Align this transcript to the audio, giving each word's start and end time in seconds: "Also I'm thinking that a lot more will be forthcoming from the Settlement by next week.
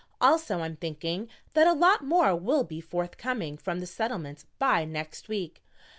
"Also 0.19 0.61
I'm 0.61 0.77
thinking 0.77 1.29
that 1.53 1.67
a 1.67 1.73
lot 1.73 2.03
more 2.03 2.35
will 2.35 2.63
be 2.63 2.81
forthcoming 2.81 3.55
from 3.55 3.79
the 3.79 3.85
Settlement 3.85 4.45
by 4.57 4.83
next 4.83 5.29
week. 5.29 5.61